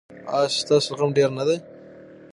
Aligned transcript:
ایا 0.35 0.49
ستاسو 0.61 0.89
زغم 0.95 1.09
ډیر 1.17 1.29
نه 1.37 1.43
دی؟ 1.47 1.57